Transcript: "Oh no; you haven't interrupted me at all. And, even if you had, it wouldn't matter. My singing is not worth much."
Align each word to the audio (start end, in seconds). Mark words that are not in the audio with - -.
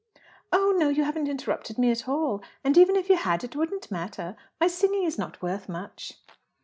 "Oh 0.51 0.73
no; 0.79 0.89
you 0.89 1.03
haven't 1.03 1.27
interrupted 1.29 1.77
me 1.77 1.91
at 1.91 2.07
all. 2.09 2.41
And, 2.63 2.75
even 2.75 2.95
if 2.95 3.07
you 3.07 3.17
had, 3.17 3.43
it 3.43 3.55
wouldn't 3.55 3.91
matter. 3.91 4.35
My 4.59 4.65
singing 4.65 5.03
is 5.03 5.19
not 5.19 5.39
worth 5.43 5.69
much." 5.69 6.13